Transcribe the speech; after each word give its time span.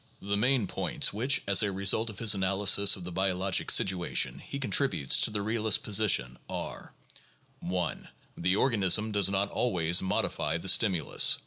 The 0.19 0.35
main 0.35 0.65
points 0.65 1.13
which, 1.13 1.43
as 1.45 1.61
a 1.61 1.71
result 1.71 2.09
of 2.09 2.17
his 2.17 2.33
analysis 2.33 2.95
of 2.95 3.03
the 3.03 3.11
biologic 3.11 3.69
situation, 3.69 4.39
he 4.39 4.57
contributes 4.57 5.21
to 5.21 5.29
the 5.29 5.43
realist 5.43 5.83
position 5.83 6.39
are: 6.49 6.91
1. 7.59 8.07
The 8.35 8.55
organism 8.55 9.11
does 9.11 9.29
not 9.29 9.51
always 9.51 10.01
modify 10.01 10.57
the 10.57 10.69
stimulus. 10.69 11.37